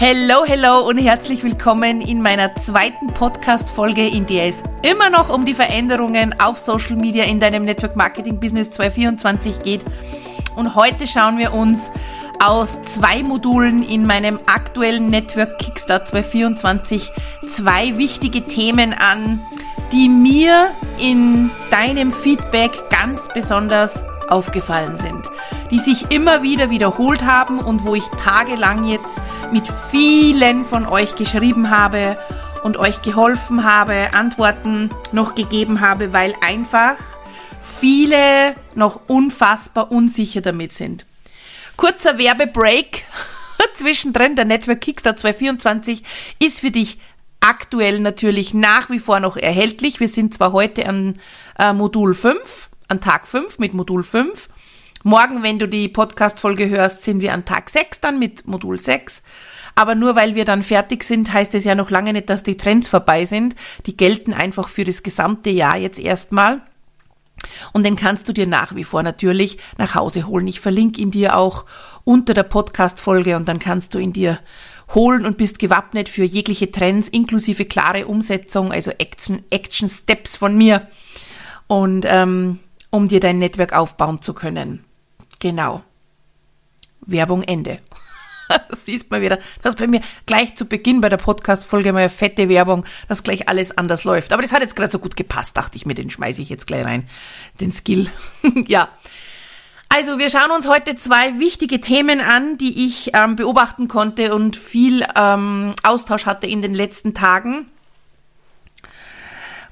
[0.00, 5.44] Hello, hello und herzlich willkommen in meiner zweiten Podcast-Folge, in der es immer noch um
[5.44, 9.84] die Veränderungen auf Social Media in deinem Network Marketing Business 2024 geht.
[10.54, 11.90] Und heute schauen wir uns
[12.38, 17.10] aus zwei Modulen in meinem aktuellen Network Kickstart 2024
[17.48, 19.44] zwei wichtige Themen an,
[19.90, 20.70] die mir
[21.00, 25.26] in deinem Feedback ganz besonders aufgefallen sind,
[25.70, 29.20] die sich immer wieder wiederholt haben und wo ich tagelang jetzt
[29.52, 32.16] mit vielen von euch geschrieben habe
[32.62, 36.96] und euch geholfen habe, Antworten noch gegeben habe, weil einfach
[37.62, 41.06] viele noch unfassbar unsicher damit sind.
[41.76, 43.04] Kurzer Werbebreak
[43.74, 44.36] zwischendrin.
[44.36, 46.02] Der Network Kickstart 2024
[46.40, 46.98] ist für dich
[47.40, 50.00] aktuell natürlich nach wie vor noch erhältlich.
[50.00, 51.18] Wir sind zwar heute an
[51.58, 54.48] äh, Modul 5, an Tag 5 mit Modul 5.
[55.04, 59.22] Morgen, wenn du die Podcast-Folge hörst, sind wir an Tag 6 dann mit Modul 6.
[59.76, 62.56] Aber nur weil wir dann fertig sind, heißt es ja noch lange nicht, dass die
[62.56, 63.54] Trends vorbei sind.
[63.86, 66.62] Die gelten einfach für das gesamte Jahr jetzt erstmal.
[67.72, 70.48] Und den kannst du dir nach wie vor natürlich nach Hause holen.
[70.48, 71.64] Ich verlinke ihn dir auch
[72.02, 74.40] unter der Podcast-Folge und dann kannst du ihn dir
[74.94, 80.58] holen und bist gewappnet für jegliche Trends inklusive klare Umsetzung, also Action, Action Steps von
[80.58, 80.88] mir
[81.68, 82.58] und ähm,
[82.90, 84.87] um dir dein Netzwerk aufbauen zu können.
[85.38, 85.82] Genau.
[87.00, 87.78] Werbung Ende.
[88.70, 92.48] Das siehst mal wieder, dass bei mir gleich zu Beginn bei der Podcast-Folge mal fette
[92.48, 94.32] Werbung, dass gleich alles anders läuft.
[94.32, 96.66] Aber das hat jetzt gerade so gut gepasst, dachte ich mir, den schmeiße ich jetzt
[96.66, 97.06] gleich rein.
[97.60, 98.10] Den Skill.
[98.66, 98.88] ja.
[99.90, 104.56] Also wir schauen uns heute zwei wichtige Themen an, die ich ähm, beobachten konnte und
[104.56, 107.66] viel ähm, Austausch hatte in den letzten Tagen.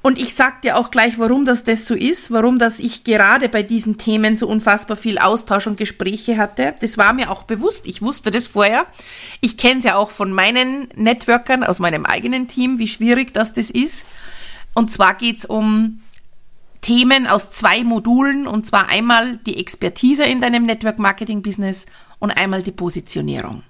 [0.06, 3.48] Und ich sag dir auch gleich, warum das das so ist, warum das ich gerade
[3.48, 6.76] bei diesen Themen so unfassbar viel Austausch und Gespräche hatte.
[6.80, 7.88] Das war mir auch bewusst.
[7.88, 8.86] Ich wusste das vorher.
[9.40, 13.52] Ich kenne es ja auch von meinen Networkern aus meinem eigenen Team, wie schwierig das
[13.52, 14.06] das ist.
[14.74, 16.02] Und zwar geht's um
[16.82, 21.84] Themen aus zwei Modulen und zwar einmal die Expertise in deinem Network Marketing Business
[22.20, 23.64] und einmal die Positionierung.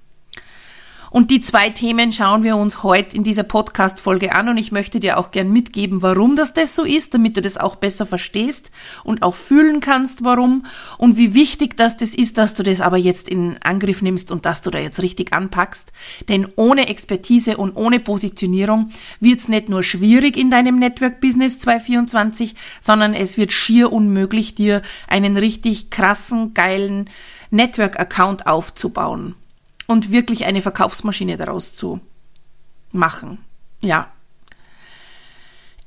[1.10, 4.48] Und die zwei Themen schauen wir uns heute in dieser Podcast-Folge an.
[4.48, 7.56] Und ich möchte dir auch gern mitgeben, warum das das so ist, damit du das
[7.56, 8.70] auch besser verstehst
[9.04, 10.66] und auch fühlen kannst, warum.
[10.98, 14.46] Und wie wichtig das das ist, dass du das aber jetzt in Angriff nimmst und
[14.46, 15.92] dass du da jetzt richtig anpackst.
[16.28, 18.90] Denn ohne Expertise und ohne Positionierung
[19.20, 24.82] wird's nicht nur schwierig in deinem Network Business 224, sondern es wird schier unmöglich, dir
[25.06, 27.08] einen richtig krassen, geilen
[27.50, 29.34] Network-Account aufzubauen
[29.86, 32.00] und wirklich eine Verkaufsmaschine daraus zu
[32.92, 33.38] machen.
[33.80, 34.10] Ja.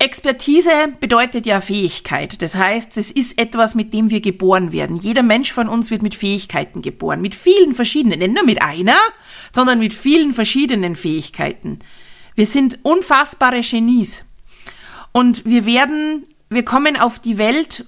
[0.02, 0.70] Expertise
[1.02, 2.42] bedeutet ja Fähigkeit.
[2.42, 4.96] Das heißt, es ist etwas, mit dem wir geboren werden.
[4.96, 7.20] Jeder Mensch von uns wird mit Fähigkeiten geboren.
[7.20, 8.96] Mit vielen verschiedenen, nicht nur mit einer,
[9.54, 11.80] sondern mit vielen verschiedenen Fähigkeiten.
[12.36, 14.24] Wir sind unfassbare Genies.
[15.12, 17.86] Und wir werden, wir kommen auf die Welt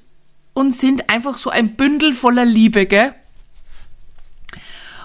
[0.53, 3.15] und sind einfach so ein Bündel voller Liebe, gell?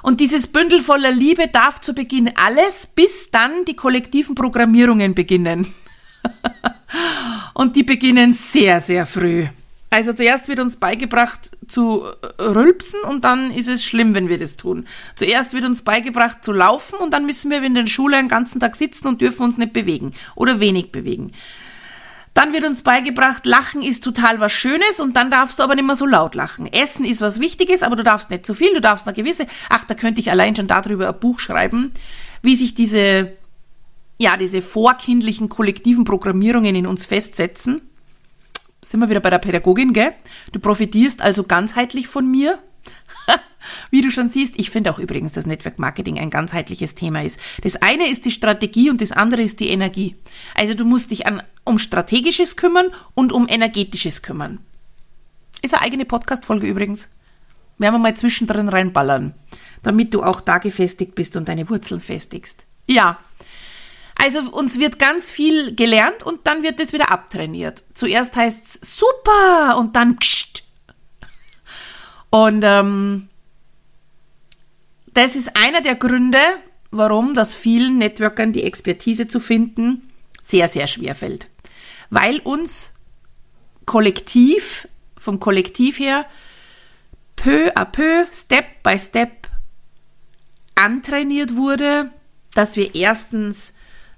[0.06, 5.74] Und dieses Bündel voller Liebe darf zu Beginn alles, bis dann die kollektiven Programmierungen beginnen.
[7.54, 9.46] und die beginnen sehr, sehr früh.
[9.90, 12.04] Also zuerst wird uns beigebracht zu
[12.38, 14.86] rülpsen und dann ist es schlimm, wenn wir das tun.
[15.16, 18.60] Zuerst wird uns beigebracht zu laufen und dann müssen wir in der Schule den ganzen
[18.60, 21.32] Tag sitzen und dürfen uns nicht bewegen oder wenig bewegen.
[22.36, 25.86] Dann wird uns beigebracht, Lachen ist total was Schönes und dann darfst du aber nicht
[25.86, 26.70] mehr so laut lachen.
[26.70, 29.84] Essen ist was Wichtiges, aber du darfst nicht zu viel, du darfst eine gewisse, ach,
[29.84, 31.92] da könnte ich allein schon darüber ein Buch schreiben,
[32.42, 33.32] wie sich diese,
[34.18, 37.80] ja, diese vorkindlichen kollektiven Programmierungen in uns festsetzen.
[38.82, 40.12] Sind wir wieder bei der Pädagogin, gell?
[40.52, 42.58] Du profitierst also ganzheitlich von mir,
[43.90, 47.38] wie du schon siehst, ich finde auch übrigens, dass Network Marketing ein ganzheitliches Thema ist.
[47.62, 50.16] Das eine ist die Strategie und das andere ist die Energie.
[50.54, 54.58] Also du musst dich an, um strategisches kümmern und um energetisches kümmern.
[55.62, 57.10] Ist eine eigene Podcast-Folge übrigens.
[57.78, 59.34] Werden wir mal zwischendrin reinballern,
[59.82, 62.64] damit du auch da gefestigt bist und deine Wurzeln festigst.
[62.86, 63.18] Ja.
[64.18, 67.84] Also uns wird ganz viel gelernt und dann wird es wieder abtrainiert.
[67.92, 70.35] Zuerst heißt es super und dann pssst.
[72.36, 73.30] Und ähm,
[75.14, 76.38] das ist einer der Gründe,
[76.90, 80.10] warum das vielen Networkern die Expertise zu finden
[80.42, 81.48] sehr, sehr schwer fällt.
[82.10, 82.92] Weil uns
[83.86, 84.86] kollektiv,
[85.16, 86.26] vom Kollektiv her,
[87.36, 89.48] peu à peu, Step by Step
[90.74, 92.10] antrainiert wurde,
[92.52, 93.72] dass wir erstens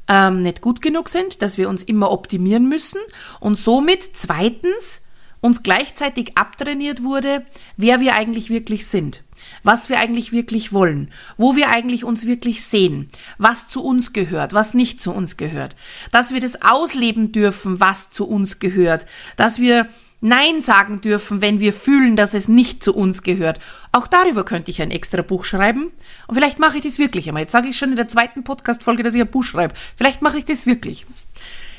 [0.09, 3.00] ähm, nicht gut genug sind, dass wir uns immer optimieren müssen
[3.38, 5.03] und somit zweitens
[5.40, 7.46] uns gleichzeitig abtrainiert wurde,
[7.76, 9.23] wer wir eigentlich wirklich sind,
[9.62, 13.08] was wir eigentlich wirklich wollen, wo wir eigentlich uns wirklich sehen,
[13.38, 15.76] was zu uns gehört, was nicht zu uns gehört,
[16.11, 19.06] dass wir das ausleben dürfen, was zu uns gehört,
[19.37, 19.88] dass wir
[20.20, 23.61] Nein sagen dürfen, wenn wir fühlen, dass es nicht zu uns gehört.
[23.93, 25.93] Auch darüber könnte ich ein extra Buch schreiben.
[26.26, 27.43] Und vielleicht mache ich das wirklich einmal.
[27.43, 29.75] Jetzt sage ich schon in der zweiten Podcast-Folge, dass ich ein Buch schreibe.
[29.96, 31.06] Vielleicht mache ich das wirklich.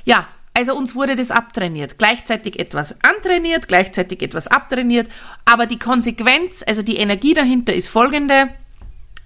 [0.05, 0.25] Ja,
[0.59, 1.97] also uns wurde das abtrainiert.
[1.97, 5.09] Gleichzeitig etwas antrainiert, gleichzeitig etwas abtrainiert.
[5.45, 8.49] Aber die Konsequenz, also die Energie dahinter ist folgende.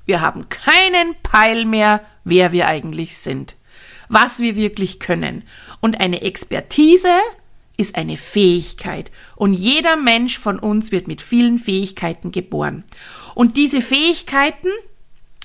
[0.06, 3.56] Wir haben keinen Peil mehr, wer wir eigentlich sind.
[4.10, 5.42] Was wir wirklich können.
[5.82, 7.10] Und eine Expertise,
[7.76, 12.84] ist eine Fähigkeit und jeder Mensch von uns wird mit vielen Fähigkeiten geboren.
[13.34, 14.70] Und diese Fähigkeiten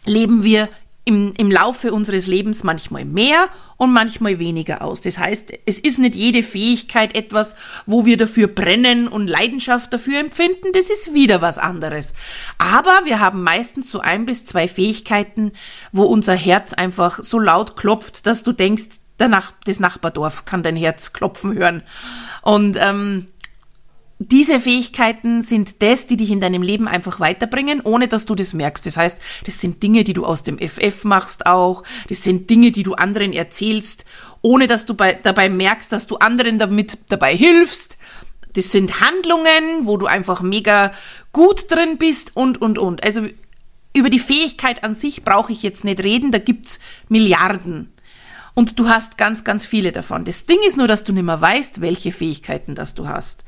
[0.04, 0.68] leben wir
[1.08, 5.00] im, im Laufe unseres Lebens manchmal mehr und manchmal weniger aus.
[5.00, 7.56] Das heißt, es ist nicht jede Fähigkeit etwas,
[7.86, 10.68] wo wir dafür brennen und Leidenschaft dafür empfinden.
[10.74, 12.12] Das ist wieder was anderes.
[12.58, 15.52] Aber wir haben meistens so ein bis zwei Fähigkeiten,
[15.92, 18.84] wo unser Herz einfach so laut klopft, dass du denkst,
[19.18, 21.84] der Nach das Nachbardorf kann dein Herz klopfen hören.
[22.42, 23.28] Und ähm,
[24.20, 28.52] diese Fähigkeiten sind das, die dich in deinem Leben einfach weiterbringen, ohne dass du das
[28.52, 28.84] merkst.
[28.86, 31.84] Das heißt, das sind Dinge, die du aus dem FF machst auch.
[32.08, 34.04] Das sind Dinge, die du anderen erzählst,
[34.42, 37.96] ohne dass du bei, dabei merkst, dass du anderen damit dabei hilfst.
[38.54, 40.92] Das sind Handlungen, wo du einfach mega
[41.32, 43.04] gut drin bist und, und, und.
[43.04, 43.24] Also
[43.94, 47.92] über die Fähigkeit an sich brauche ich jetzt nicht reden, da gibt's Milliarden.
[48.54, 50.24] Und du hast ganz, ganz viele davon.
[50.24, 53.44] Das Ding ist nur, dass du nicht mehr weißt, welche Fähigkeiten das du hast.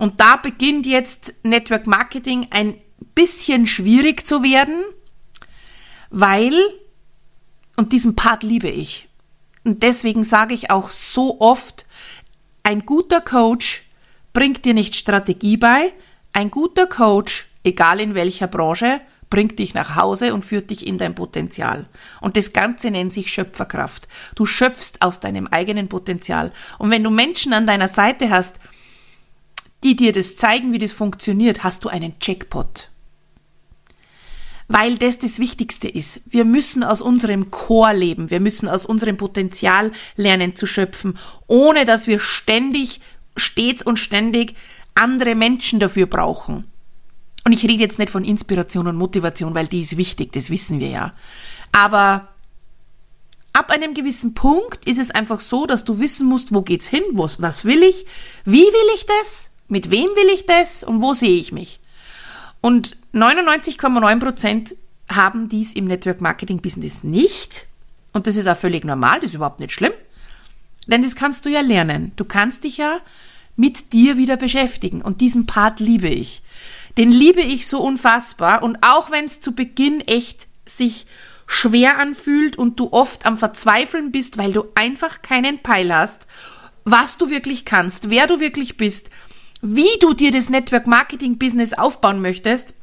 [0.00, 2.78] Und da beginnt jetzt Network Marketing ein
[3.14, 4.82] bisschen schwierig zu werden,
[6.08, 6.54] weil,
[7.76, 9.10] und diesen Part liebe ich,
[9.62, 11.84] und deswegen sage ich auch so oft,
[12.62, 13.82] ein guter Coach
[14.32, 15.92] bringt dir nicht Strategie bei,
[16.32, 20.96] ein guter Coach, egal in welcher Branche, bringt dich nach Hause und führt dich in
[20.96, 21.84] dein Potenzial.
[22.22, 24.08] Und das Ganze nennt sich Schöpferkraft.
[24.34, 26.52] Du schöpfst aus deinem eigenen Potenzial.
[26.78, 28.56] Und wenn du Menschen an deiner Seite hast,
[29.82, 32.90] die dir das zeigen, wie das funktioniert, hast du einen Jackpot.
[34.68, 36.20] Weil das das Wichtigste ist.
[36.26, 38.30] Wir müssen aus unserem Chor leben.
[38.30, 41.18] Wir müssen aus unserem Potenzial lernen zu schöpfen,
[41.48, 43.00] ohne dass wir ständig,
[43.36, 44.54] stets und ständig
[44.94, 46.64] andere Menschen dafür brauchen.
[47.44, 50.78] Und ich rede jetzt nicht von Inspiration und Motivation, weil die ist wichtig, das wissen
[50.78, 51.14] wir ja.
[51.72, 52.28] Aber
[53.52, 57.02] ab einem gewissen Punkt ist es einfach so, dass du wissen musst, wo geht's hin,
[57.12, 58.06] was, was will ich,
[58.44, 61.80] wie will ich das, mit wem will ich das und wo sehe ich mich.
[62.60, 64.74] Und 99,9 Prozent
[65.08, 67.66] haben dies im Network Marketing Business nicht.
[68.12, 69.92] Und das ist auch völlig normal, das ist überhaupt nicht schlimm.
[70.86, 72.12] Denn das kannst du ja lernen.
[72.16, 73.00] Du kannst dich ja
[73.56, 75.02] mit dir wieder beschäftigen.
[75.02, 76.42] Und diesen Part liebe ich.
[76.96, 81.06] Den liebe ich so unfassbar und auch wenn es zu Beginn echt sich
[81.46, 86.26] schwer anfühlt und du oft am Verzweifeln bist, weil du einfach keinen Peil hast,
[86.84, 89.10] was du wirklich kannst, wer du wirklich bist,
[89.62, 92.74] wie du dir das Network Marketing Business aufbauen möchtest,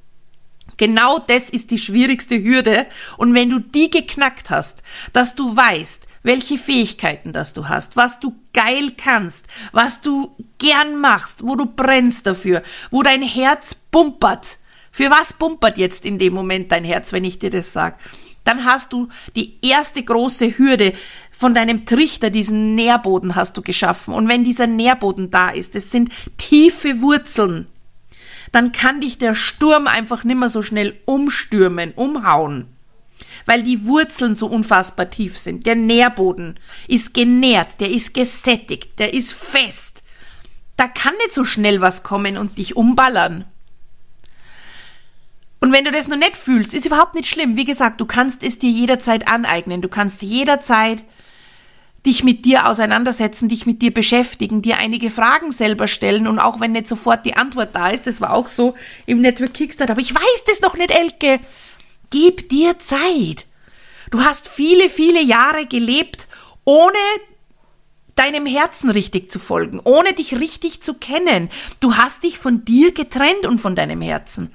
[0.77, 2.85] genau das ist die schwierigste Hürde.
[3.17, 4.83] Und wenn du die geknackt hast,
[5.13, 10.99] dass du weißt, welche Fähigkeiten das du hast, was du geil kannst, was du gern
[10.99, 14.57] machst, wo du brennst dafür, wo dein Herz bumpert.
[14.91, 17.99] Für was bumpert jetzt in dem Moment dein Herz, wenn ich dir das sag?
[18.43, 20.93] Dann hast du die erste große Hürde
[21.37, 24.13] von deinem Trichter, diesen Nährboden hast du geschaffen.
[24.13, 27.67] Und wenn dieser Nährboden da ist, das sind tiefe Wurzeln,
[28.51, 32.67] dann kann dich der Sturm einfach nimmer so schnell umstürmen, umhauen
[33.47, 35.65] weil die Wurzeln so unfassbar tief sind.
[35.65, 40.03] Der Nährboden ist genährt, der ist gesättigt, der ist fest.
[40.75, 43.45] Da kann nicht so schnell was kommen und dich umballern.
[45.59, 47.55] Und wenn du das noch nicht fühlst, ist überhaupt nicht schlimm.
[47.55, 49.81] Wie gesagt, du kannst es dir jederzeit aneignen.
[49.81, 51.03] Du kannst jederzeit
[52.07, 56.59] dich mit dir auseinandersetzen, dich mit dir beschäftigen, dir einige Fragen selber stellen und auch
[56.59, 60.01] wenn nicht sofort die Antwort da ist, das war auch so im Network Kickstart, aber
[60.01, 61.39] ich weiß das noch nicht, Elke.
[62.09, 63.45] Gib dir Zeit.
[64.09, 66.27] Du hast viele, viele Jahre gelebt,
[66.63, 66.97] ohne
[68.15, 71.49] deinem Herzen richtig zu folgen, ohne dich richtig zu kennen.
[71.81, 74.53] Du hast dich von dir getrennt und von deinem Herzen.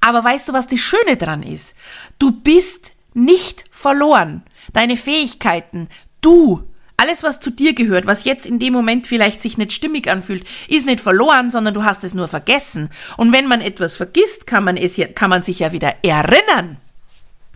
[0.00, 1.74] Aber weißt du, was das Schöne dran ist?
[2.18, 4.42] Du bist nicht verloren.
[4.72, 5.88] Deine Fähigkeiten,
[6.20, 6.66] du
[7.00, 10.44] alles, was zu dir gehört, was jetzt in dem Moment vielleicht sich nicht stimmig anfühlt,
[10.68, 12.90] ist nicht verloren, sondern du hast es nur vergessen.
[13.16, 16.76] Und wenn man etwas vergisst, kann man es ja, kann man sich ja wieder erinnern.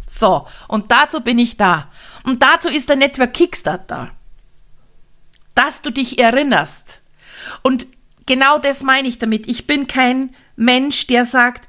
[0.09, 0.47] So.
[0.66, 1.90] Und dazu bin ich da.
[2.25, 4.12] Und dazu ist der Network Kickstart da.
[5.54, 7.02] Dass du dich erinnerst.
[7.62, 7.87] Und
[8.25, 9.47] genau das meine ich damit.
[9.47, 11.68] Ich bin kein Mensch, der sagt,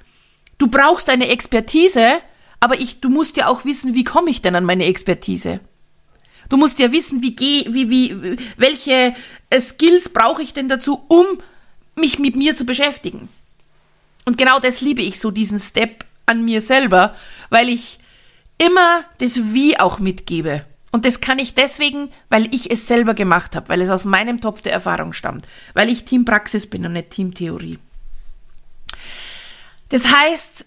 [0.60, 2.22] du brauchst eine Expertise,
[2.62, 5.60] aber ich, du musst ja auch wissen, wie komme ich denn an meine Expertise?
[6.50, 9.16] Du musst ja wissen, wie geh, wie, wie, welche
[9.50, 11.26] äh, Skills brauche ich denn dazu, um
[11.96, 13.30] mich mit mir zu beschäftigen.
[14.26, 17.16] Und genau das liebe ich so, diesen Step an mir selber,
[17.50, 18.00] weil ich
[18.58, 20.66] immer das Wie auch mitgebe.
[20.92, 24.40] Und das kann ich deswegen, weil ich es selber gemacht habe, weil es aus meinem
[24.40, 27.80] Topf der Erfahrung stammt, weil ich Teampraxis bin und nicht Teamtheorie.
[29.90, 30.66] Das heißt,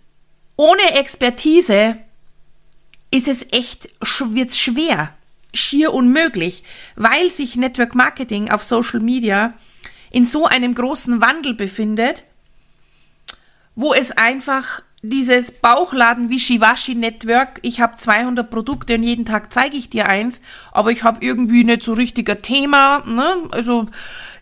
[0.57, 1.99] ohne Expertise
[3.11, 3.89] ist es echt,
[4.21, 5.15] wird's schwer,
[5.55, 6.63] schier unmöglich,
[6.97, 9.55] weil sich Network Marketing auf Social Media
[10.11, 12.25] in so einem großen Wandel befindet,
[13.75, 19.53] wo es einfach dieses Bauchladen wie Shivashi Network, ich habe 200 Produkte und jeden Tag
[19.53, 23.37] zeige ich dir eins, aber ich habe irgendwie nicht so richtiger Thema, ne?
[23.53, 23.87] Also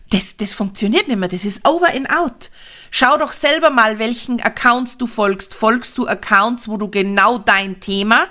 [0.09, 2.49] das, das funktioniert nicht mehr, das ist over and out.
[2.89, 5.53] Schau doch selber mal, welchen Accounts du folgst.
[5.53, 8.27] Folgst du Accounts, wo du genau dein Thema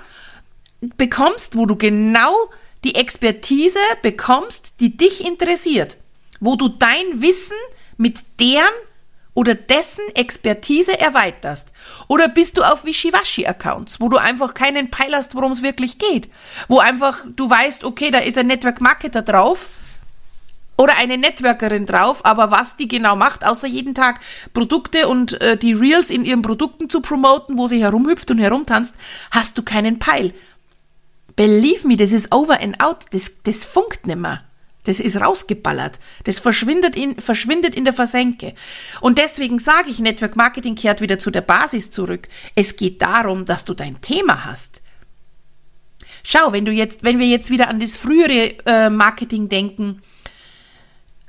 [0.97, 2.33] bekommst, wo du genau
[2.83, 5.97] die Expertise bekommst, die dich interessiert,
[6.39, 7.57] wo du dein Wissen
[7.97, 8.73] mit deren
[9.33, 11.69] oder dessen Expertise erweiterst?
[12.07, 16.29] Oder bist du auf Wischiwaschi-Accounts, wo du einfach keinen Peil hast, worum es wirklich geht?
[16.67, 19.69] Wo einfach du weißt, okay, da ist ein Network-Marketer drauf
[20.77, 24.19] oder eine Networkerin drauf, aber was die genau macht, außer jeden Tag
[24.53, 28.95] Produkte und äh, die Reels in ihren Produkten zu promoten, wo sie herumhüpft und herumtanzt,
[29.31, 30.33] hast du keinen Peil.
[31.37, 34.43] Believe me, das ist over and out, das, das funkt nimmer.
[34.83, 35.99] Das ist rausgeballert.
[36.23, 38.55] Das verschwindet in, verschwindet in der Versenke.
[39.01, 42.27] Und deswegen sage ich, Network Marketing kehrt wieder zu der Basis zurück.
[42.55, 44.81] Es geht darum, dass du dein Thema hast.
[46.23, 50.01] Schau, wenn du jetzt, wenn wir jetzt wieder an das frühere äh, Marketing denken,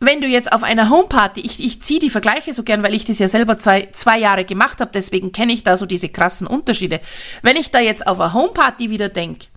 [0.01, 3.05] wenn du jetzt auf einer Homeparty, ich, ich ziehe die Vergleiche so gern, weil ich
[3.05, 6.47] das ja selber zwei, zwei Jahre gemacht habe, deswegen kenne ich da so diese krassen
[6.47, 7.01] Unterschiede.
[7.43, 9.49] Wenn ich da jetzt auf eine Homeparty wieder denke,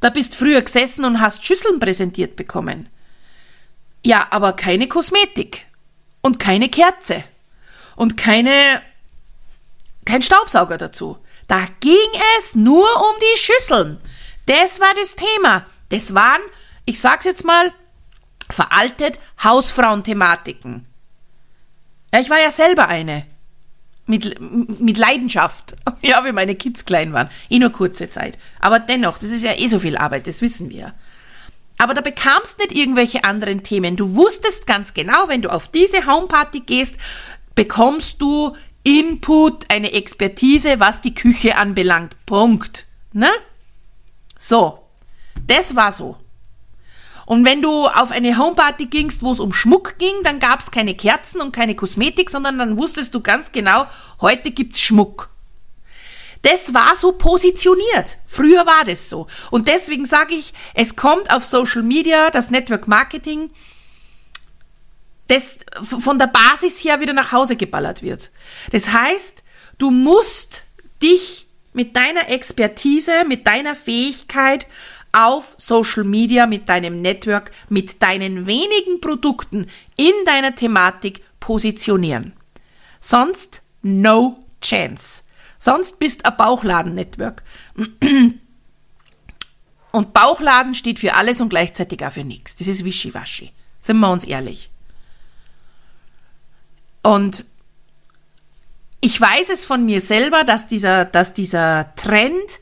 [0.00, 2.88] da bist früher gesessen und hast Schüsseln präsentiert bekommen.
[4.04, 5.66] Ja, aber keine Kosmetik
[6.22, 7.24] und keine Kerze
[7.96, 8.82] und keine
[10.04, 11.18] kein Staubsauger dazu.
[11.48, 11.96] Da ging
[12.38, 14.00] es nur um die Schüsseln.
[14.46, 15.66] Das war das Thema.
[15.90, 16.40] Das waren,
[16.86, 17.72] ich sag's jetzt mal,
[18.50, 20.86] veraltet Hausfrauenthematiken.
[22.12, 23.26] Ja, ich war ja selber eine.
[24.08, 24.40] Mit,
[24.80, 25.76] mit Leidenschaft.
[26.00, 27.28] Ja, wie meine Kids klein waren.
[27.50, 28.38] Eh nur kurze Zeit.
[28.60, 30.94] Aber dennoch, das ist ja eh so viel Arbeit, das wissen wir.
[31.76, 33.96] Aber da bekamst nicht irgendwelche anderen Themen.
[33.96, 36.96] Du wusstest ganz genau, wenn du auf diese Homeparty gehst,
[37.54, 42.14] bekommst du Input, eine Expertise, was die Küche anbelangt.
[42.26, 42.86] Punkt.
[43.12, 43.30] Ne?
[44.38, 44.78] So.
[45.46, 46.16] Das war so.
[47.28, 50.70] Und wenn du auf eine Homeparty gingst, wo es um Schmuck ging, dann gab es
[50.70, 53.86] keine Kerzen und keine Kosmetik, sondern dann wusstest du ganz genau,
[54.22, 55.28] heute gibt's Schmuck.
[56.40, 58.16] Das war so positioniert.
[58.26, 59.26] Früher war das so.
[59.50, 63.50] Und deswegen sage ich, es kommt auf Social Media, das Network Marketing,
[65.26, 68.30] das von der Basis her wieder nach Hause geballert wird.
[68.72, 69.42] Das heißt,
[69.76, 70.62] du musst
[71.02, 74.66] dich mit deiner Expertise, mit deiner Fähigkeit
[75.12, 82.32] auf Social Media, mit deinem Network, mit deinen wenigen Produkten in deiner Thematik positionieren.
[83.00, 85.22] Sonst no chance.
[85.58, 87.42] Sonst bist ein Bauchladen-Network.
[89.90, 92.54] Und Bauchladen steht für alles und gleichzeitig auch für nichts.
[92.56, 93.52] Das ist Wischiwaschi.
[93.80, 94.70] Sind wir uns ehrlich.
[97.02, 97.44] Und
[99.00, 102.60] ich weiß es von mir selber, dass dieser, dass dieser Trend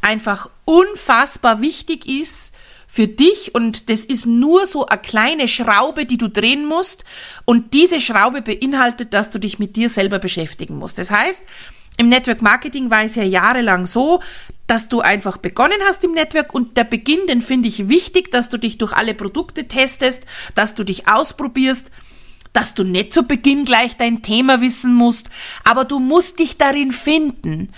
[0.00, 2.52] einfach unfassbar wichtig ist
[2.86, 7.04] für dich und das ist nur so eine kleine Schraube, die du drehen musst
[7.44, 10.98] und diese Schraube beinhaltet, dass du dich mit dir selber beschäftigen musst.
[10.98, 11.42] Das heißt,
[11.96, 14.20] im Network Marketing war es ja jahrelang so,
[14.66, 18.48] dass du einfach begonnen hast im Network und der Beginn, den finde ich wichtig, dass
[18.48, 21.90] du dich durch alle Produkte testest, dass du dich ausprobierst,
[22.52, 25.28] dass du nicht zu Beginn gleich dein Thema wissen musst,
[25.64, 27.70] aber du musst dich darin finden.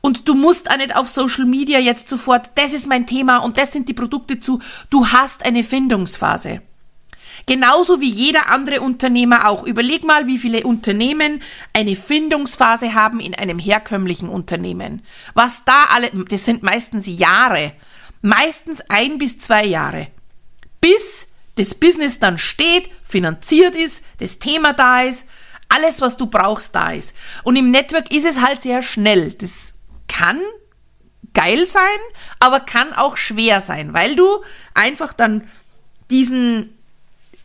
[0.00, 3.58] Und du musst auch nicht auf Social Media jetzt sofort, das ist mein Thema und
[3.58, 4.60] das sind die Produkte zu.
[4.90, 6.62] Du hast eine Findungsphase.
[7.46, 9.64] Genauso wie jeder andere Unternehmer auch.
[9.64, 15.02] Überleg mal, wie viele Unternehmen eine Findungsphase haben in einem herkömmlichen Unternehmen.
[15.34, 17.72] Was da alle, das sind meistens Jahre.
[18.20, 20.08] Meistens ein bis zwei Jahre.
[20.80, 25.26] Bis das Business dann steht, finanziert ist, das Thema da ist,
[25.68, 27.14] alles, was du brauchst, da ist.
[27.44, 29.32] Und im Network ist es halt sehr schnell.
[29.32, 29.74] Das
[30.08, 30.40] kann
[31.34, 31.82] geil sein,
[32.40, 34.26] aber kann auch schwer sein, weil du
[34.74, 35.48] einfach dann
[36.10, 36.70] diesen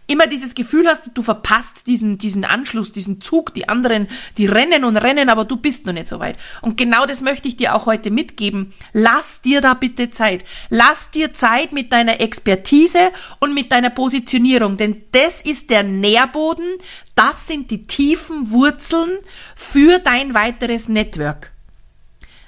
[0.08, 4.84] immer dieses Gefühl hast, du verpasst diesen, diesen Anschluss, diesen Zug, die anderen, die rennen
[4.84, 6.38] und rennen, aber du bist noch nicht so weit.
[6.62, 8.74] Und genau das möchte ich dir auch heute mitgeben.
[8.92, 10.44] Lass dir da bitte Zeit.
[10.70, 16.68] Lass dir Zeit mit deiner Expertise und mit deiner Positionierung, denn das ist der Nährboden,
[17.16, 19.18] das sind die tiefen Wurzeln
[19.56, 21.53] für dein weiteres Network.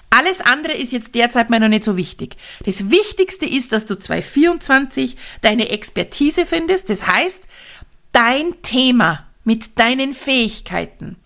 [0.09, 2.37] Alles andere ist jetzt derzeit mal noch nicht so wichtig.
[2.65, 6.89] Das Wichtigste ist, dass du 2024 deine Expertise findest.
[6.89, 7.43] Das heißt,
[8.11, 11.17] dein Thema mit deinen Fähigkeiten.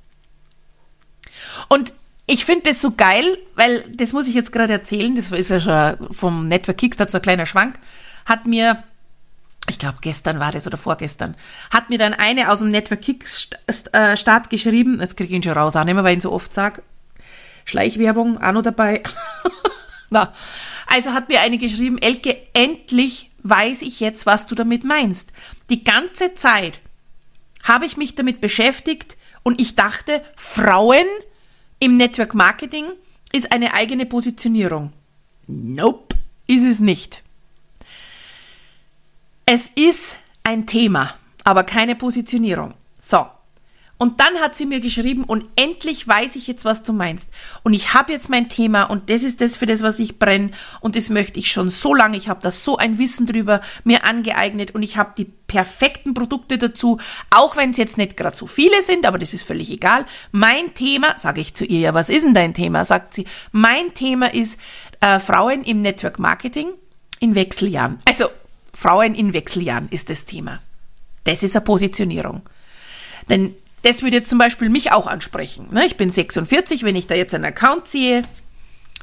[1.67, 1.93] Und
[2.25, 5.15] ich finde das so geil, weil das muss ich jetzt gerade erzählen.
[5.15, 7.79] Das ist ja schon vom Network Kickstart so ein kleiner Schwank.
[8.25, 8.83] Hat mir
[9.69, 11.35] ich glaube gestern war das oder vorgestern,
[11.69, 15.75] hat mir dann eine aus dem Network Kickstart geschrieben, jetzt kriege ich ihn schon raus,
[15.75, 16.81] auch nicht mehr, weil ich ihn so oft sage,
[17.65, 19.03] Schleichwerbung auch noch dabei.
[20.09, 20.33] Na,
[20.87, 25.31] also hat mir eine geschrieben, Elke, endlich weiß ich jetzt, was du damit meinst.
[25.69, 26.79] Die ganze Zeit
[27.63, 31.05] habe ich mich damit beschäftigt und ich dachte, Frauen
[31.79, 32.85] im Network Marketing
[33.31, 34.91] ist eine eigene Positionierung.
[35.47, 36.15] Nope,
[36.47, 37.23] ist es nicht.
[39.45, 42.73] Es ist ein Thema, aber keine Positionierung.
[43.01, 43.25] So,
[43.99, 47.29] und dann hat sie mir geschrieben, und endlich weiß ich jetzt, was du meinst.
[47.63, 50.51] Und ich habe jetzt mein Thema und das ist das, für das, was ich brenne.
[50.79, 52.15] Und das möchte ich schon so lange.
[52.15, 56.57] Ich habe da so ein Wissen drüber mir angeeignet und ich habe die perfekten Produkte
[56.57, 56.97] dazu,
[57.29, 60.05] auch wenn es jetzt nicht gerade so viele sind, aber das ist völlig egal.
[60.31, 62.85] Mein Thema, sage ich zu ihr, ja, was ist denn dein Thema?
[62.85, 64.57] Sagt sie, mein Thema ist
[65.01, 66.69] äh, Frauen im Network Marketing
[67.19, 67.99] in Wechseljahren.
[68.07, 68.29] Also
[68.73, 70.61] Frauen in Wechseljahren ist das Thema.
[71.25, 72.43] Das ist eine Positionierung.
[73.29, 75.67] Denn das würde jetzt zum Beispiel mich auch ansprechen.
[75.71, 75.85] Ne?
[75.85, 78.23] Ich bin 46, wenn ich da jetzt einen Account sehe,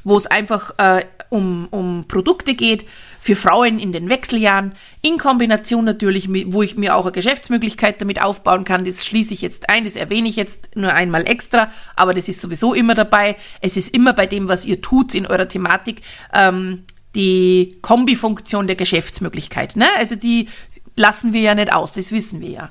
[0.03, 2.85] wo es einfach äh, um, um Produkte geht
[3.19, 7.99] für Frauen in den Wechseljahren, in Kombination natürlich, mit, wo ich mir auch eine Geschäftsmöglichkeit
[7.99, 8.85] damit aufbauen kann.
[8.85, 12.39] Das schließe ich jetzt ein, das erwähne ich jetzt nur einmal extra, aber das ist
[12.39, 13.35] sowieso immer dabei.
[13.59, 16.01] Es ist immer bei dem, was ihr tut in eurer Thematik,
[16.33, 16.83] ähm,
[17.15, 19.75] die Kombifunktion der Geschäftsmöglichkeit.
[19.75, 19.87] Ne?
[19.97, 20.47] Also die
[20.95, 22.69] lassen wir ja nicht aus, das wissen wir ja.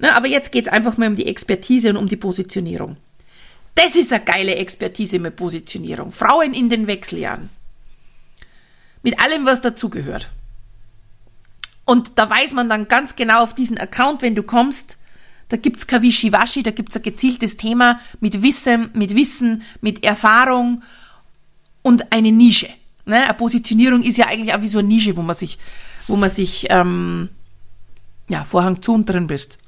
[0.00, 2.96] Ne, aber jetzt geht es einfach mal um die Expertise und um die Positionierung.
[3.74, 6.10] Das ist eine geile Expertise mit Positionierung.
[6.10, 7.50] Frauen in den Wechseljahren.
[9.02, 10.30] Mit allem, was dazugehört.
[11.84, 14.96] Und da weiß man dann ganz genau auf diesen Account, wenn du kommst,
[15.50, 20.82] da gibt's kein Wischiwaschi, da gibt's ein gezieltes Thema mit Wissen, mit Wissen, mit Erfahrung
[21.82, 22.68] und eine Nische.
[23.04, 23.24] Ne?
[23.24, 25.58] Eine Positionierung ist ja eigentlich auch wie so eine Nische, wo man sich,
[26.06, 27.28] wo man sich ähm,
[28.30, 29.58] ja, Vorhang zu und drin bist.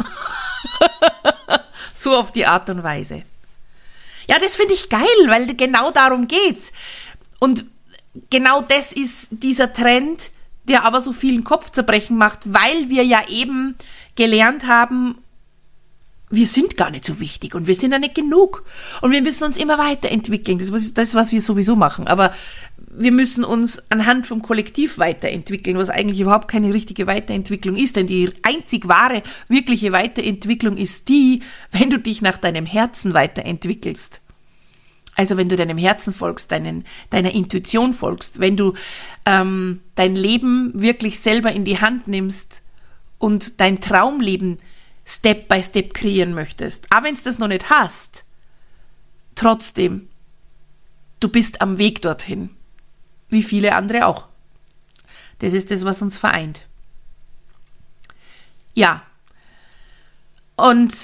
[1.96, 3.24] so auf die Art und Weise.
[4.28, 6.72] Ja, das finde ich geil, weil genau darum geht's.
[7.40, 7.64] Und
[8.30, 10.30] genau das ist dieser Trend,
[10.64, 13.76] der aber so vielen Kopfzerbrechen macht, weil wir ja eben
[14.14, 15.18] gelernt haben,
[16.30, 18.64] wir sind gar nicht so wichtig und wir sind ja nicht genug
[19.02, 20.58] und wir müssen uns immer weiterentwickeln.
[20.58, 22.06] Das ist das, was wir sowieso machen.
[22.06, 22.32] Aber
[22.94, 27.96] wir müssen uns anhand vom Kollektiv weiterentwickeln, was eigentlich überhaupt keine richtige Weiterentwicklung ist.
[27.96, 34.20] Denn die einzig wahre, wirkliche Weiterentwicklung ist die, wenn du dich nach deinem Herzen weiterentwickelst.
[35.14, 38.74] Also wenn du deinem Herzen folgst, deinen, deiner Intuition folgst, wenn du
[39.26, 42.62] ähm, dein Leben wirklich selber in die Hand nimmst
[43.18, 44.58] und dein Traumleben
[45.04, 46.86] Step by Step kreieren möchtest.
[46.90, 48.24] Aber wenn du das noch nicht hast,
[49.34, 50.08] trotzdem,
[51.20, 52.50] du bist am Weg dorthin.
[53.32, 54.26] Wie viele andere auch.
[55.38, 56.68] Das ist das, was uns vereint.
[58.74, 59.02] Ja.
[60.54, 60.94] Und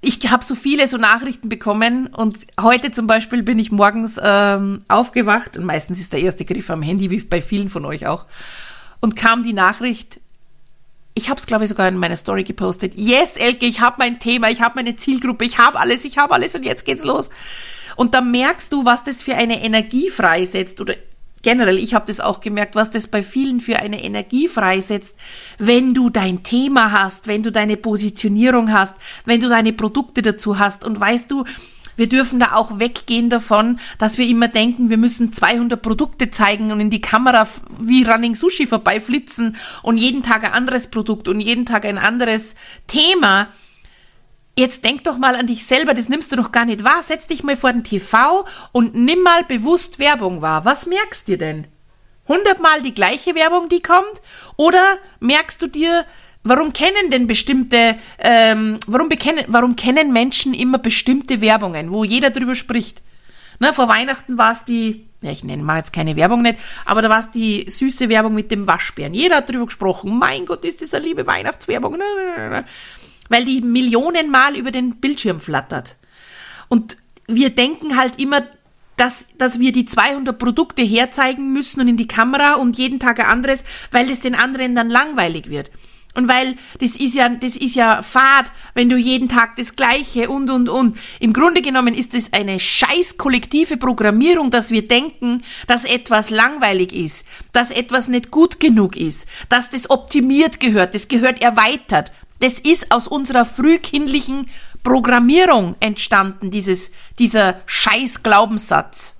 [0.00, 4.80] ich habe so viele so Nachrichten bekommen und heute zum Beispiel bin ich morgens ähm,
[4.88, 8.26] aufgewacht und meistens ist der erste Griff am Handy, wie bei vielen von euch auch,
[9.00, 10.20] und kam die Nachricht,
[11.14, 12.94] ich habe es, glaube ich, sogar in meiner Story gepostet.
[12.94, 16.34] Yes, Elke, ich habe mein Thema, ich habe meine Zielgruppe, ich habe alles, ich habe
[16.34, 17.30] alles und jetzt geht's los.
[17.96, 20.94] Und da merkst du, was das für eine Energie freisetzt oder
[21.46, 25.14] generell, ich habe das auch gemerkt, was das bei vielen für eine Energie freisetzt,
[25.58, 30.58] wenn du dein Thema hast, wenn du deine Positionierung hast, wenn du deine Produkte dazu
[30.58, 31.44] hast und weißt du,
[31.94, 36.72] wir dürfen da auch weggehen davon, dass wir immer denken, wir müssen 200 Produkte zeigen
[36.72, 37.46] und in die Kamera
[37.78, 39.54] wie Running Sushi vorbeiflitzen
[39.84, 42.56] und jeden Tag ein anderes Produkt und jeden Tag ein anderes
[42.88, 43.50] Thema.
[44.58, 47.02] Jetzt denk doch mal an dich selber, das nimmst du doch gar nicht wahr.
[47.02, 50.64] Setz dich mal vor den TV und nimm mal bewusst Werbung wahr.
[50.64, 51.66] Was merkst du dir denn?
[52.26, 54.22] Hundertmal die gleiche Werbung, die kommt?
[54.56, 56.04] Oder merkst du dir,
[56.48, 62.30] Warum kennen denn bestimmte, ähm, warum, bekennen, warum kennen Menschen immer bestimmte Werbungen, wo jeder
[62.30, 63.02] drüber spricht?
[63.58, 67.02] Ne, vor Weihnachten war es die, ja, ich nenne mal jetzt keine Werbung nicht, aber
[67.02, 69.12] da war es die süße Werbung mit dem Waschbären.
[69.12, 70.16] Jeder hat drüber gesprochen.
[70.16, 71.98] Mein Gott, ist das eine liebe Weihnachtswerbung.
[73.28, 75.96] Weil die Millionenmal über den Bildschirm flattert.
[76.68, 78.46] Und wir denken halt immer,
[78.96, 83.20] dass, dass wir die 200 Produkte herzeigen müssen und in die Kamera und jeden Tag
[83.20, 85.70] ein anderes, weil es den anderen dann langweilig wird.
[86.16, 90.30] Und weil das ist ja, das ist ja Fahrt, wenn du jeden Tag das Gleiche
[90.30, 90.96] und, und, und.
[91.20, 96.94] Im Grunde genommen ist es eine scheiß kollektive Programmierung, dass wir denken, dass etwas langweilig
[96.94, 102.12] ist, dass etwas nicht gut genug ist, dass das optimiert gehört, das gehört erweitert.
[102.46, 104.48] Das ist aus unserer frühkindlichen
[104.84, 109.16] Programmierung entstanden, dieses, dieser scheiß Glaubenssatz.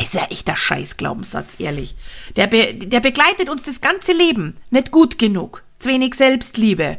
[0.00, 1.96] Ist ja echt der scheiß Glaubenssatz, ehrlich.
[2.36, 4.56] Der, be, der begleitet uns das ganze Leben.
[4.70, 5.64] Nicht gut genug.
[5.80, 6.98] Zu wenig Selbstliebe.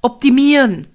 [0.00, 0.86] Optimieren.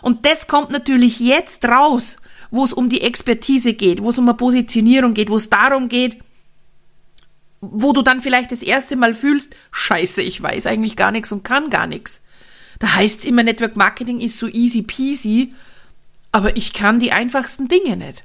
[0.00, 2.18] Und das kommt natürlich jetzt raus,
[2.52, 5.88] wo es um die Expertise geht, wo es um eine Positionierung geht, wo es darum
[5.88, 6.18] geht,
[7.60, 11.42] wo du dann vielleicht das erste Mal fühlst, scheiße, ich weiß eigentlich gar nichts und
[11.42, 12.22] kann gar nichts.
[12.80, 15.54] Da heißt es immer, Network Marketing ist so easy peasy,
[16.32, 18.24] aber ich kann die einfachsten Dinge nicht.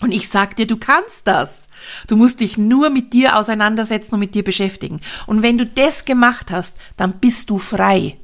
[0.00, 1.68] Und ich sag dir, du kannst das.
[2.06, 5.00] Du musst dich nur mit dir auseinandersetzen und mit dir beschäftigen.
[5.26, 8.16] Und wenn du das gemacht hast, dann bist du frei.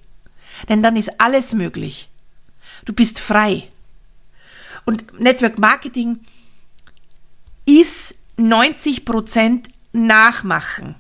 [0.69, 2.09] Denn dann ist alles möglich.
[2.85, 3.69] Du bist frei.
[4.85, 6.21] Und Network Marketing
[7.67, 10.97] ist 90 Prozent Nachmachen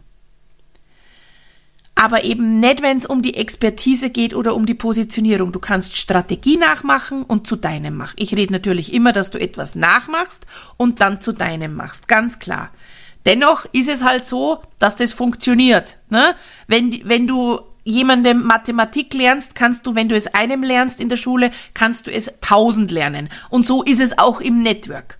[1.95, 5.53] aber eben nicht, wenn es um die Expertise geht oder um die Positionierung.
[5.53, 8.17] Du kannst Strategie nachmachen und zu deinem machen.
[8.19, 10.45] Ich rede natürlich immer, dass du etwas nachmachst
[10.77, 12.71] und dann zu deinem machst, ganz klar.
[13.27, 15.97] Dennoch ist es halt so, dass das funktioniert.
[16.11, 16.35] Ne?
[16.67, 21.17] Wenn, wenn du jemandem Mathematik lernst, kannst du, wenn du es einem lernst in der
[21.17, 23.29] Schule, kannst du es tausend lernen.
[23.51, 25.19] Und so ist es auch im Network.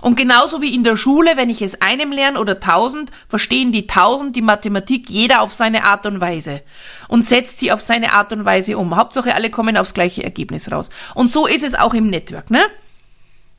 [0.00, 3.86] Und genauso wie in der Schule, wenn ich es einem lerne oder tausend, verstehen die
[3.86, 6.62] tausend die Mathematik jeder auf seine Art und Weise
[7.08, 8.96] und setzt sie auf seine Art und Weise um.
[8.96, 10.90] Hauptsache alle kommen aufs gleiche Ergebnis raus.
[11.14, 12.62] Und so ist es auch im Network, ne?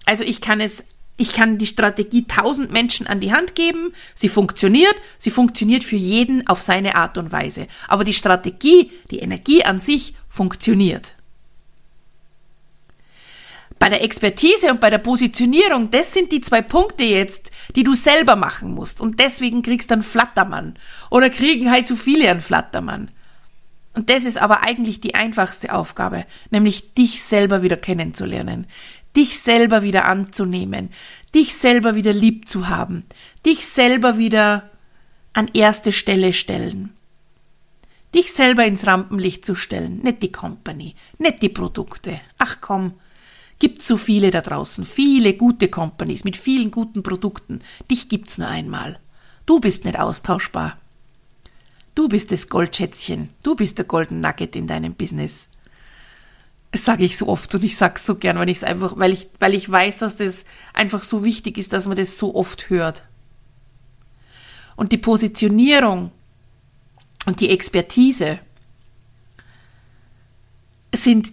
[0.05, 0.83] Also ich kann es
[1.17, 3.93] ich kann die Strategie tausend Menschen an die Hand geben.
[4.15, 4.95] Sie funktioniert.
[5.19, 7.67] Sie funktioniert für jeden auf seine Art und Weise.
[7.87, 11.13] Aber die Strategie, die Energie an sich funktioniert.
[13.81, 17.95] Bei der Expertise und bei der Positionierung, das sind die zwei Punkte jetzt, die du
[17.95, 19.01] selber machen musst.
[19.01, 20.75] Und deswegen kriegst du einen Flattermann.
[21.09, 23.09] Oder kriegen halt zu viele einen Flattermann.
[23.95, 28.67] Und das ist aber eigentlich die einfachste Aufgabe, nämlich dich selber wieder kennenzulernen,
[29.15, 30.91] dich selber wieder anzunehmen,
[31.33, 33.03] dich selber wieder lieb zu haben,
[33.47, 34.69] dich selber wieder
[35.33, 36.95] an erste Stelle stellen.
[38.13, 42.21] Dich selber ins Rampenlicht zu stellen, nicht die Company, nicht die Produkte.
[42.37, 42.93] Ach komm,
[43.61, 47.59] Gibt so viele da draußen, viele gute Companies mit vielen guten Produkten.
[47.91, 48.97] Dich gibt's nur einmal.
[49.45, 50.79] Du bist nicht austauschbar.
[51.93, 53.29] Du bist das Goldschätzchen.
[53.43, 55.45] Du bist der Golden Nugget in deinem Business.
[56.71, 59.29] Das sage ich so oft und ich sag's so gern, weil ich einfach, weil ich,
[59.37, 60.43] weil ich weiß, dass das
[60.73, 63.03] einfach so wichtig ist, dass man das so oft hört.
[64.75, 66.09] Und die Positionierung
[67.27, 68.39] und die Expertise
[70.95, 71.31] sind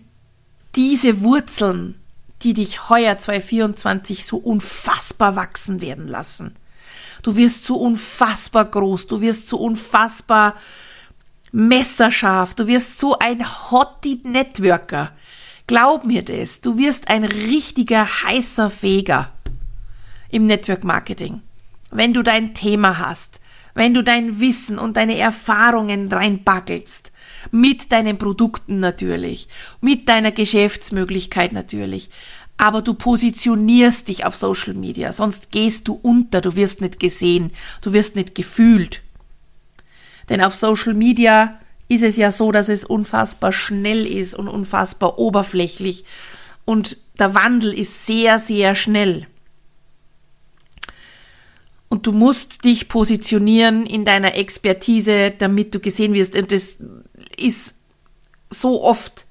[0.74, 1.97] diese Wurzeln,
[2.42, 6.56] die dich heuer 2024 so unfassbar wachsen werden lassen.
[7.22, 10.54] Du wirst so unfassbar groß, du wirst so unfassbar
[11.50, 15.12] messerscharf, du wirst so ein Hottie Networker.
[15.66, 19.32] Glaub mir das, du wirst ein richtiger heißer Feger
[20.30, 21.42] im Network Marketing.
[21.90, 23.40] Wenn du dein Thema hast,
[23.74, 27.12] wenn du dein Wissen und deine Erfahrungen reinbackelst,
[27.50, 29.48] mit deinen Produkten natürlich,
[29.80, 32.10] mit deiner Geschäftsmöglichkeit natürlich.
[32.56, 37.52] Aber du positionierst dich auf Social Media, sonst gehst du unter, du wirst nicht gesehen,
[37.82, 39.02] du wirst nicht gefühlt.
[40.28, 45.18] Denn auf Social Media ist es ja so, dass es unfassbar schnell ist und unfassbar
[45.18, 46.04] oberflächlich
[46.64, 49.26] und der Wandel ist sehr, sehr schnell.
[51.88, 56.36] Und du musst dich positionieren in deiner Expertise, damit du gesehen wirst.
[56.36, 56.76] Und das
[57.38, 57.74] ist
[58.50, 59.26] so oft,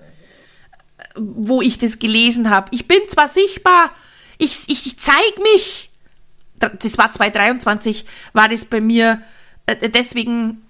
[1.15, 2.69] wo ich das gelesen habe.
[2.71, 3.91] Ich bin zwar sichtbar,
[4.37, 5.89] ich, ich, ich zeig mich.
[6.59, 9.21] Das war 2023, war das bei mir
[9.67, 10.63] äh, deswegen,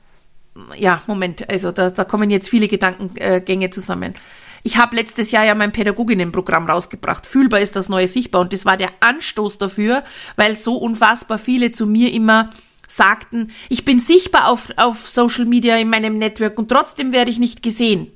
[0.76, 4.15] ja, Moment, also da, da kommen jetzt viele Gedankengänge zusammen.
[4.63, 7.26] Ich habe letztes Jahr ja mein Pädagoginnenprogramm rausgebracht.
[7.26, 8.41] Fühlbar ist das neue Sichtbar.
[8.41, 10.04] Und das war der Anstoß dafür,
[10.36, 12.50] weil so unfassbar viele zu mir immer
[12.88, 17.39] sagten, ich bin sichtbar auf, auf Social Media in meinem Network und trotzdem werde ich
[17.39, 18.08] nicht gesehen.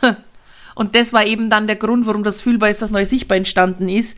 [0.74, 3.90] Und das war eben dann der Grund, warum das Fühlbar ist das neue Sichtbar entstanden
[3.90, 4.16] ist.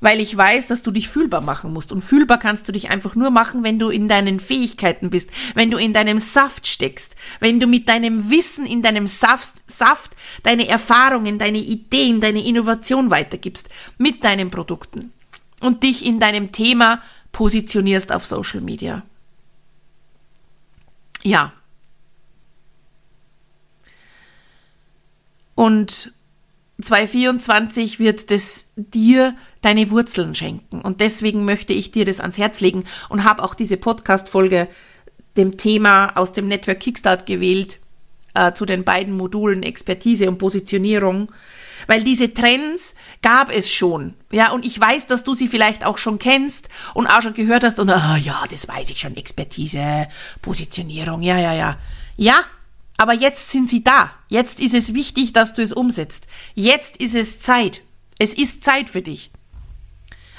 [0.00, 1.90] weil ich weiß, dass du dich fühlbar machen musst.
[1.90, 5.70] Und fühlbar kannst du dich einfach nur machen, wenn du in deinen Fähigkeiten bist, wenn
[5.70, 10.68] du in deinem Saft steckst, wenn du mit deinem Wissen in deinem Saft, Saft deine
[10.68, 15.12] Erfahrungen, deine Ideen, deine Innovation weitergibst mit deinen Produkten
[15.60, 17.00] und dich in deinem Thema
[17.36, 19.02] positionierst auf Social Media.
[21.22, 21.52] Ja.
[25.54, 26.14] Und
[26.80, 30.80] 2024 wird das dir deine Wurzeln schenken.
[30.80, 34.66] Und deswegen möchte ich dir das ans Herz legen und habe auch diese Podcast-Folge
[35.36, 37.80] dem Thema aus dem Network Kickstart gewählt,
[38.32, 41.30] äh, zu den beiden Modulen Expertise und Positionierung.
[41.86, 44.14] Weil diese Trends gab es schon.
[44.30, 47.64] Ja, und ich weiß, dass du sie vielleicht auch schon kennst und auch schon gehört
[47.64, 49.16] hast und, ah, ja, das weiß ich schon.
[49.16, 50.08] Expertise,
[50.42, 51.78] Positionierung, ja, ja, ja.
[52.16, 52.44] Ja,
[52.96, 54.12] aber jetzt sind sie da.
[54.28, 56.26] Jetzt ist es wichtig, dass du es umsetzt.
[56.54, 57.82] Jetzt ist es Zeit.
[58.18, 59.30] Es ist Zeit für dich.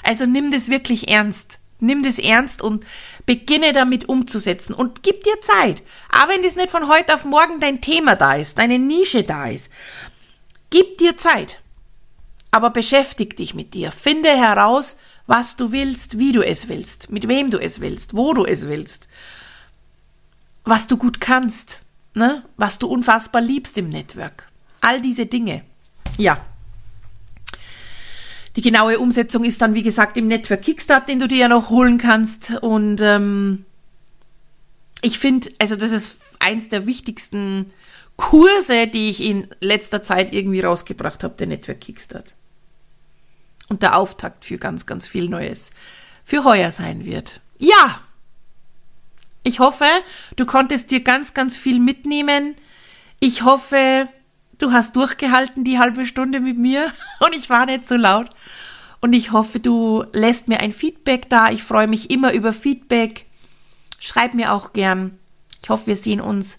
[0.02, 1.58] Also nimm das wirklich ernst.
[1.80, 2.84] Nimm das ernst und
[3.24, 5.82] beginne damit umzusetzen und gib dir Zeit.
[6.08, 9.46] Aber wenn das nicht von heute auf morgen dein Thema da ist, deine Nische da
[9.46, 9.70] ist,
[10.70, 11.60] gib dir Zeit.
[12.50, 13.92] Aber beschäftig dich mit dir.
[13.92, 18.32] Finde heraus, was du willst, wie du es willst, mit wem du es willst, wo
[18.32, 19.06] du es willst,
[20.64, 21.80] was du gut kannst
[22.18, 22.42] ne?
[22.56, 24.48] was du unfassbar liebst im Network.
[24.82, 25.62] All diese Dinge.
[26.18, 26.44] Ja.
[28.56, 31.70] Die genaue Umsetzung ist dann, wie gesagt, im Network Kickstart, den du dir ja noch
[31.70, 32.50] holen kannst.
[32.60, 33.64] Und ähm,
[35.00, 37.72] ich finde, also das ist eins der wichtigsten
[38.18, 42.34] Kurse, die ich in letzter Zeit irgendwie rausgebracht habe, der Network Kickstart.
[43.70, 45.70] Und der Auftakt für ganz, ganz viel Neues
[46.24, 47.40] für heuer sein wird.
[47.58, 48.00] Ja,
[49.44, 49.86] ich hoffe,
[50.36, 52.56] du konntest dir ganz, ganz viel mitnehmen.
[53.20, 54.08] Ich hoffe,
[54.58, 58.28] du hast durchgehalten die halbe Stunde mit mir und ich war nicht so laut.
[59.00, 61.50] Und ich hoffe, du lässt mir ein Feedback da.
[61.50, 63.26] Ich freue mich immer über Feedback.
[64.00, 65.18] Schreib mir auch gern.
[65.62, 66.58] Ich hoffe, wir sehen uns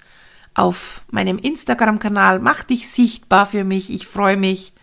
[0.53, 2.39] auf meinem Instagram-Kanal.
[2.39, 3.91] Mach dich sichtbar für mich.
[3.91, 4.73] Ich freue mich.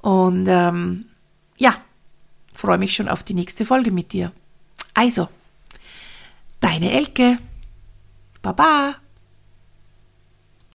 [0.00, 1.06] Und ähm,
[1.56, 1.74] ja,
[2.52, 4.32] freue mich schon auf die nächste Folge mit dir.
[4.94, 5.28] Also.
[6.60, 7.38] Deine Elke.
[8.42, 8.96] Baba.